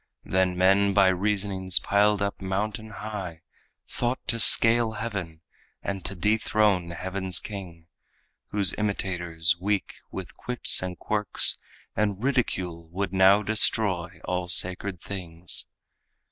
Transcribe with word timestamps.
Then 0.25 0.57
men 0.57 0.95
by 0.95 1.09
reasonings 1.09 1.77
piled 1.77 2.23
up 2.23 2.41
mountain 2.41 2.89
high 2.89 3.43
Thought 3.87 4.17
to 4.29 4.39
scale 4.39 4.93
heaven, 4.93 5.41
and 5.83 6.03
to 6.05 6.15
dethrone 6.15 6.89
heaven's 6.89 7.39
king, 7.39 7.85
Whose 8.47 8.73
imitators 8.79 9.57
weak, 9.61 9.93
with 10.09 10.35
quips 10.35 10.81
and 10.81 10.97
quirks 10.97 11.59
And 11.95 12.23
ridicule 12.23 12.87
would 12.87 13.13
now 13.13 13.43
destroy 13.43 14.19
all 14.25 14.47
sacred 14.47 14.99
things. 14.99 15.67